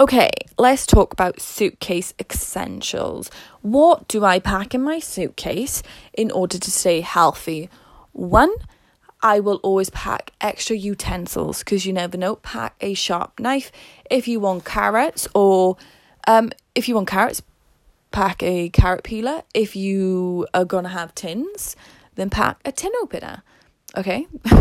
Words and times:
Okay, 0.00 0.30
let's 0.56 0.86
talk 0.86 1.12
about 1.12 1.40
suitcase 1.40 2.14
essentials. 2.20 3.32
What 3.62 4.06
do 4.06 4.24
I 4.24 4.38
pack 4.38 4.72
in 4.72 4.80
my 4.80 5.00
suitcase 5.00 5.82
in 6.12 6.30
order 6.30 6.56
to 6.56 6.70
stay 6.70 7.00
healthy? 7.00 7.68
One, 8.12 8.54
I 9.22 9.40
will 9.40 9.56
always 9.64 9.90
pack 9.90 10.30
extra 10.40 10.76
utensils 10.76 11.64
because 11.64 11.84
you 11.84 11.92
never 11.92 12.16
know. 12.16 12.36
Pack 12.36 12.76
a 12.80 12.94
sharp 12.94 13.40
knife 13.40 13.72
if 14.08 14.28
you 14.28 14.38
want 14.38 14.64
carrots, 14.64 15.26
or 15.34 15.76
um, 16.28 16.52
if 16.76 16.86
you 16.88 16.94
want 16.94 17.08
carrots, 17.08 17.42
pack 18.12 18.40
a 18.40 18.68
carrot 18.68 19.02
peeler. 19.02 19.42
If 19.52 19.74
you 19.74 20.46
are 20.54 20.64
gonna 20.64 20.90
have 20.90 21.12
tins, 21.16 21.74
then 22.14 22.30
pack 22.30 22.60
a 22.64 22.70
tin 22.70 22.92
opener. 23.02 23.42
Okay. 23.96 24.28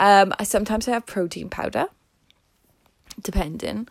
um, 0.00 0.32
I 0.38 0.44
sometimes 0.44 0.88
I 0.88 0.92
have 0.92 1.04
protein 1.04 1.50
powder, 1.50 1.88
depending. 3.20 3.86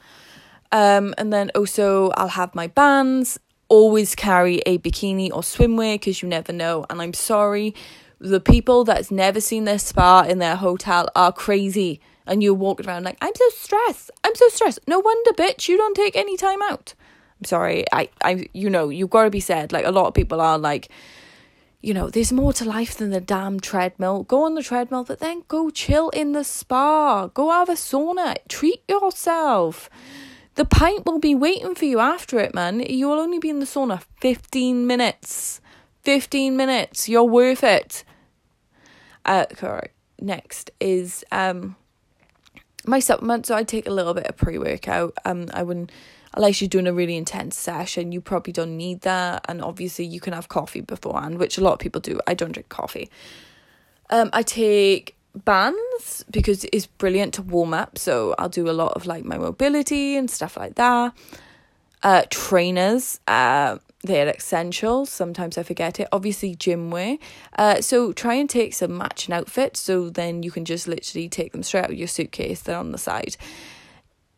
Um, 0.71 1.13
and 1.17 1.31
then 1.31 1.51
also 1.55 2.11
I'll 2.11 2.27
have 2.29 2.55
my 2.55 2.67
bands. 2.67 3.39
Always 3.67 4.13
carry 4.15 4.59
a 4.65 4.77
bikini 4.77 5.31
or 5.31 5.41
swimwear 5.41 5.95
because 5.95 6.21
you 6.21 6.29
never 6.29 6.53
know. 6.53 6.85
And 6.89 7.01
I'm 7.01 7.13
sorry, 7.13 7.73
the 8.19 8.39
people 8.39 8.83
that's 8.83 9.11
never 9.11 9.41
seen 9.41 9.63
their 9.65 9.79
spa 9.79 10.21
in 10.21 10.39
their 10.39 10.55
hotel 10.55 11.09
are 11.15 11.31
crazy. 11.31 11.99
And 12.27 12.41
you're 12.41 12.53
walking 12.53 12.87
around 12.87 13.03
like, 13.03 13.17
I'm 13.21 13.33
so 13.35 13.49
stressed. 13.49 14.11
I'm 14.23 14.35
so 14.35 14.47
stressed. 14.49 14.79
No 14.87 14.99
wonder, 14.99 15.31
bitch, 15.31 15.67
you 15.67 15.77
don't 15.77 15.95
take 15.95 16.15
any 16.15 16.37
time 16.37 16.61
out. 16.63 16.93
I'm 17.39 17.45
sorry. 17.45 17.85
I, 17.91 18.09
I, 18.23 18.47
you 18.53 18.69
know, 18.69 18.89
you've 18.89 19.09
got 19.09 19.25
to 19.25 19.29
be 19.29 19.39
said. 19.39 19.71
Like 19.71 19.85
a 19.85 19.91
lot 19.91 20.07
of 20.07 20.13
people 20.13 20.41
are 20.41 20.57
like, 20.57 20.89
you 21.81 21.93
know, 21.93 22.09
there's 22.09 22.31
more 22.31 22.51
to 22.53 22.65
life 22.65 22.97
than 22.97 23.11
the 23.11 23.21
damn 23.21 23.59
treadmill. 23.59 24.23
Go 24.23 24.43
on 24.43 24.55
the 24.55 24.63
treadmill, 24.63 25.03
but 25.03 25.19
then 25.19 25.43
go 25.47 25.69
chill 25.69 26.09
in 26.09 26.31
the 26.31 26.43
spa. 26.43 27.27
Go 27.27 27.51
have 27.51 27.69
a 27.69 27.73
sauna. 27.73 28.37
Treat 28.47 28.81
yourself. 28.89 29.89
The 30.55 30.65
pint 30.65 31.05
will 31.05 31.19
be 31.19 31.35
waiting 31.35 31.75
for 31.75 31.85
you 31.85 31.99
after 31.99 32.39
it, 32.39 32.55
man. 32.55 32.79
You 32.79 33.09
will 33.09 33.19
only 33.19 33.39
be 33.39 33.49
in 33.49 33.59
the 33.59 33.65
sauna 33.65 34.01
15 34.21 34.87
minutes. 34.87 35.61
15 36.03 36.55
minutes. 36.55 37.09
You're 37.09 37.23
worth 37.25 37.63
it. 37.63 38.03
Uh, 39.25 39.45
correct. 39.45 39.93
Next 40.19 40.71
is 40.79 41.25
um 41.31 41.75
my 42.87 42.99
supplements. 42.99 43.49
So 43.49 43.55
I 43.55 43.63
take 43.63 43.87
a 43.87 43.91
little 43.91 44.13
bit 44.13 44.27
of 44.27 44.37
pre 44.37 44.57
workout. 44.57 45.13
Um, 45.25 45.47
I 45.53 45.63
wouldn't 45.63 45.91
unless 46.35 46.61
you're 46.61 46.69
doing 46.69 46.87
a 46.87 46.93
really 46.93 47.15
intense 47.15 47.57
session, 47.57 48.11
you 48.11 48.21
probably 48.21 48.53
don't 48.53 48.77
need 48.77 49.01
that. 49.01 49.45
And 49.47 49.61
obviously, 49.61 50.05
you 50.05 50.19
can 50.19 50.33
have 50.33 50.49
coffee 50.49 50.81
beforehand, 50.81 51.39
which 51.39 51.57
a 51.57 51.61
lot 51.61 51.73
of 51.73 51.79
people 51.79 52.01
do. 52.01 52.19
I 52.27 52.33
don't 52.33 52.51
drink 52.51 52.69
coffee. 52.69 53.09
Um, 54.09 54.29
I 54.33 54.43
take 54.43 55.14
bands 55.43 56.23
because 56.29 56.65
it's 56.71 56.85
brilliant 56.85 57.33
to 57.35 57.41
warm 57.41 57.73
up. 57.73 57.97
So 57.97 58.35
I'll 58.37 58.49
do 58.49 58.69
a 58.69 58.71
lot 58.71 58.93
of 58.93 59.05
like 59.05 59.25
my 59.25 59.37
mobility 59.37 60.15
and 60.15 60.29
stuff 60.29 60.57
like 60.57 60.75
that. 60.75 61.13
Uh, 62.03 62.23
trainers, 62.29 63.19
uh, 63.27 63.77
they're 64.03 64.29
essential. 64.29 65.05
Sometimes 65.05 65.57
I 65.57 65.63
forget 65.63 65.99
it. 65.99 66.07
Obviously, 66.11 66.55
gym 66.55 66.91
wear. 66.91 67.17
Uh, 67.57 67.81
so 67.81 68.13
try 68.13 68.35
and 68.35 68.49
take 68.49 68.73
some 68.73 68.95
matching 68.97 69.33
outfits. 69.33 69.79
So 69.79 70.09
then 70.09 70.43
you 70.43 70.51
can 70.51 70.65
just 70.65 70.87
literally 70.87 71.27
take 71.27 71.51
them 71.51 71.63
straight 71.63 71.85
out 71.85 71.91
of 71.91 71.97
your 71.97 72.07
suitcase. 72.07 72.61
They're 72.61 72.77
on 72.77 72.91
the 72.91 72.97
side 72.97 73.37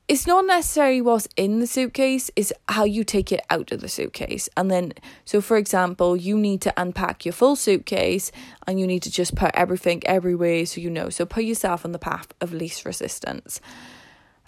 it's 0.08 0.25
not 0.25 0.45
necessarily 0.45 1.02
what's 1.02 1.27
in 1.36 1.59
the 1.59 1.67
suitcase, 1.67 2.31
it's 2.38 2.53
how 2.69 2.86
you 2.86 3.03
take 3.03 3.31
it 3.31 3.41
out 3.50 3.73
of 3.73 3.81
the 3.81 3.89
suitcase. 3.89 4.47
And 4.55 4.72
then, 4.72 4.94
so 5.25 5.41
for 5.41 5.58
example, 5.58 6.16
you 6.16 6.38
need 6.38 6.61
to 6.61 6.73
unpack 6.77 7.25
your 7.25 7.33
full 7.33 7.58
suitcase 7.58 8.31
and 8.66 8.80
you 8.80 8.88
need 8.88 9.03
to 9.03 9.11
just 9.11 9.35
put 9.35 9.52
everything 9.53 10.02
everywhere 10.05 10.66
so 10.66 10.80
you 10.80 10.89
know. 10.89 11.09
So 11.09 11.25
put 11.25 11.44
yourself 11.44 11.83
on 11.83 11.91
the 11.91 12.00
path 12.00 12.28
of 12.39 12.53
least 12.53 12.85
resistance. 12.85 13.59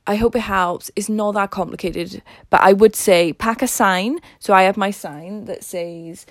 I 0.08 0.16
hope 0.16 0.36
it 0.36 0.40
helps. 0.40 0.90
It's 0.96 1.10
not 1.10 1.34
that 1.34 1.52
complicated, 1.52 2.24
but 2.50 2.62
I 2.62 2.72
would 2.72 2.96
say 2.96 3.34
pack 3.34 3.62
a 3.62 3.68
sign. 3.68 4.20
So 4.40 4.54
I 4.54 4.64
have 4.64 4.78
my 4.78 4.92
sign 4.92 5.46
that 5.46 5.64
says, 5.66 6.26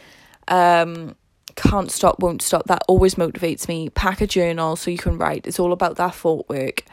um, 0.49 1.17
can't 1.55 1.91
stop, 1.91 2.21
won't 2.21 2.41
stop. 2.41 2.67
That 2.67 2.83
always 2.89 3.17
motivates 3.17 3.69
me. 3.69 3.91
Pack 3.91 4.22
a 4.22 4.27
journal 4.27 4.75
so 4.77 4.91
you 4.91 4.97
can 4.97 5.19
write. 5.19 5.47
It's 5.47 5.60
all 5.60 5.75
about 5.75 5.97
that 5.97 6.15
thought 6.15 6.49
work 6.49 6.84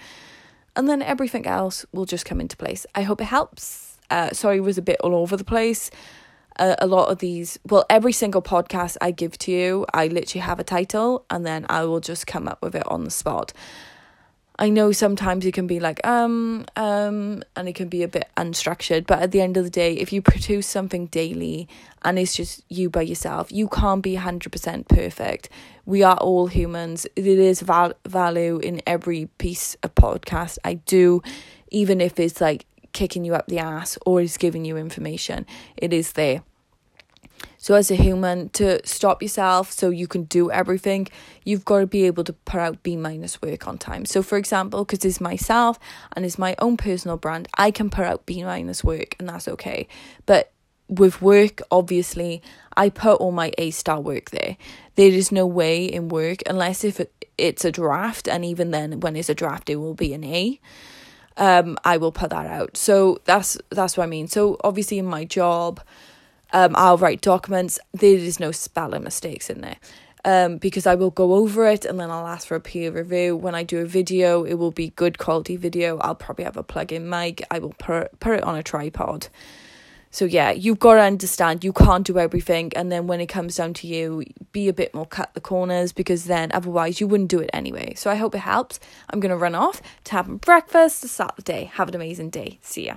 and 0.75 0.89
then 0.89 1.01
everything 1.01 1.45
else 1.45 1.85
will 1.91 2.05
just 2.05 2.25
come 2.25 2.41
into 2.41 2.57
place. 2.57 2.85
I 2.95 3.03
hope 3.03 3.21
it 3.21 3.25
helps. 3.25 3.97
Uh, 4.09 4.31
sorry, 4.31 4.57
it 4.57 4.61
was 4.61 4.77
a 4.77 4.81
bit 4.81 4.99
all 5.01 5.15
over 5.15 5.35
the 5.35 5.43
place. 5.43 5.89
Uh, 6.57 6.75
a 6.79 6.87
lot 6.87 7.09
of 7.09 7.19
these, 7.19 7.59
well, 7.67 7.85
every 7.89 8.13
single 8.13 8.41
podcast 8.41 8.95
I 9.01 9.11
give 9.11 9.37
to 9.39 9.51
you, 9.51 9.85
I 9.93 10.07
literally 10.07 10.41
have 10.41 10.59
a 10.59 10.63
title 10.63 11.25
and 11.29 11.45
then 11.45 11.65
I 11.69 11.83
will 11.83 11.99
just 11.99 12.27
come 12.27 12.47
up 12.47 12.61
with 12.61 12.75
it 12.75 12.87
on 12.87 13.03
the 13.03 13.11
spot. 13.11 13.51
I 14.57 14.69
know 14.69 14.91
sometimes 14.93 15.45
it 15.45 15.53
can 15.53 15.67
be 15.67 15.79
like, 15.81 16.05
um, 16.07 16.65
um, 16.77 17.43
and 17.55 17.67
it 17.67 17.75
can 17.75 17.89
be 17.89 18.03
a 18.03 18.07
bit 18.07 18.29
unstructured, 18.37 19.05
but 19.05 19.19
at 19.19 19.31
the 19.31 19.41
end 19.41 19.57
of 19.57 19.65
the 19.65 19.69
day, 19.69 19.95
if 19.95 20.13
you 20.13 20.21
produce 20.21 20.65
something 20.65 21.07
daily 21.07 21.67
and 22.03 22.17
it's 22.17 22.35
just 22.35 22.63
you 22.69 22.89
by 22.89 23.01
yourself, 23.01 23.51
you 23.51 23.67
can't 23.67 24.01
be 24.01 24.15
100% 24.15 24.87
perfect. 24.87 25.49
We 25.85 26.03
are 26.03 26.17
all 26.17 26.47
humans. 26.47 27.05
There 27.15 27.39
is 27.39 27.61
val- 27.61 27.95
value 28.07 28.59
in 28.59 28.81
every 28.87 29.25
piece 29.37 29.75
of 29.83 29.93
podcast 29.95 30.57
I 30.63 30.75
do, 30.75 31.21
even 31.69 31.99
if 31.99 32.17
it's 32.17 32.39
like 32.39 32.65
kicking 32.93 33.25
you 33.25 33.35
up 33.35 33.47
the 33.47 33.59
ass 33.59 33.97
or 34.05 34.21
it's 34.21 34.37
giving 34.37 34.63
you 34.63 34.77
information, 34.77 35.45
it 35.75 35.91
is 35.91 36.13
there. 36.13 36.43
So, 37.65 37.73
as 37.73 37.89
a 37.89 37.95
human, 37.95 38.49
to 38.49 38.79
stop 38.85 39.23
yourself 39.23 39.71
so 39.71 39.89
you 39.89 40.05
can 40.05 40.25
do 40.25 40.51
everything, 40.51 41.07
you've 41.45 41.65
got 41.65 41.79
to 41.79 41.87
be 41.87 42.03
able 42.03 42.23
to 42.25 42.33
put 42.33 42.59
out 42.59 42.83
B 42.83 42.95
minus 42.95 43.41
work 43.41 43.67
on 43.67 43.79
time. 43.79 44.05
So, 44.05 44.21
for 44.21 44.37
example, 44.37 44.85
because 44.85 45.03
it's 45.03 45.19
myself 45.19 45.79
and 46.13 46.23
it's 46.25 46.37
my 46.37 46.55
own 46.59 46.77
personal 46.77 47.17
brand, 47.17 47.47
I 47.57 47.71
can 47.71 47.89
put 47.89 48.05
out 48.05 48.27
B 48.27 48.43
minus 48.43 48.83
work 48.83 49.15
and 49.17 49.27
that's 49.27 49.47
okay. 49.47 49.87
But 50.27 50.51
with 50.89 51.23
work, 51.23 51.59
obviously, 51.71 52.43
I 52.77 52.89
put 52.89 53.19
all 53.19 53.31
my 53.31 53.51
A 53.57 53.71
star 53.71 53.99
work 53.99 54.29
there. 54.29 54.57
There 54.93 55.09
is 55.09 55.31
no 55.31 55.47
way 55.47 55.85
in 55.85 56.07
work 56.07 56.43
unless 56.45 56.83
if 56.83 57.01
it's 57.39 57.65
a 57.65 57.71
draft, 57.71 58.27
and 58.27 58.45
even 58.45 58.69
then, 58.69 58.99
when 58.99 59.15
it's 59.15 59.29
a 59.29 59.33
draft, 59.33 59.71
it 59.71 59.77
will 59.77 59.95
be 59.95 60.13
an 60.13 60.23
A. 60.23 60.59
Um, 61.35 61.79
I 61.83 61.97
will 61.97 62.11
put 62.11 62.29
that 62.29 62.45
out. 62.45 62.77
So 62.77 63.21
that's 63.25 63.57
that's 63.71 63.97
what 63.97 64.03
I 64.03 64.07
mean. 64.07 64.27
So 64.27 64.57
obviously, 64.63 64.99
in 64.99 65.07
my 65.07 65.25
job, 65.25 65.81
um, 66.53 66.73
I'll 66.75 66.97
write 66.97 67.21
documents. 67.21 67.79
There 67.93 68.17
is 68.17 68.39
no 68.39 68.51
spelling 68.51 69.03
mistakes 69.03 69.49
in 69.49 69.61
there. 69.61 69.77
Um, 70.23 70.57
because 70.57 70.87
I 70.87 70.95
will 70.95 71.11
go 71.11 71.35
over 71.35 71.67
it 71.67 71.85
and 71.85 71.99
then 71.99 72.09
I'll 72.09 72.25
ask 72.25 72.47
for 72.47 72.55
a 72.55 72.59
peer 72.59 72.91
review. 72.91 73.35
When 73.35 73.53
I 73.53 73.61
do 73.61 73.79
a 73.81 73.85
video, 73.85 74.43
it 74.43 74.55
will 74.55 74.71
be 74.71 74.89
good 74.89 75.19
quality 75.19 75.55
video. 75.55 75.99
I'll 75.99 76.15
probably 76.15 76.45
have 76.45 76.57
a 76.57 76.63
plug-in 76.63 77.07
mic. 77.07 77.45
I 77.51 77.59
will 77.59 77.75
put 77.77 78.19
put 78.19 78.39
it 78.39 78.43
on 78.43 78.55
a 78.55 78.63
tripod. 78.63 79.27
So 80.15 80.23
yeah, 80.23 80.51
you've 80.51 80.79
got 80.79 80.93
to 80.93 81.01
understand 81.01 81.65
you 81.65 81.73
can't 81.73 82.07
do 82.07 82.17
everything, 82.17 82.71
and 82.73 82.89
then 82.89 83.05
when 83.05 83.19
it 83.19 83.27
comes 83.27 83.57
down 83.57 83.73
to 83.73 83.87
you, 83.87 84.23
be 84.53 84.69
a 84.69 84.73
bit 84.73 84.93
more 84.93 85.05
cut 85.05 85.33
the 85.33 85.41
corners 85.41 85.91
because 85.91 86.23
then 86.23 86.53
otherwise 86.53 87.01
you 87.01 87.07
wouldn't 87.07 87.29
do 87.29 87.41
it 87.41 87.49
anyway. 87.51 87.93
So 87.95 88.09
I 88.09 88.15
hope 88.15 88.33
it 88.33 88.39
helps. 88.39 88.79
I'm 89.09 89.19
gonna 89.19 89.35
run 89.35 89.55
off 89.55 89.81
to 90.05 90.11
have 90.13 90.39
breakfast 90.39 91.01
to 91.01 91.09
start 91.09 91.35
the 91.35 91.41
day. 91.41 91.65
Have 91.73 91.89
an 91.89 91.95
amazing 91.95 92.29
day. 92.29 92.59
See 92.61 92.85
ya. 92.85 92.95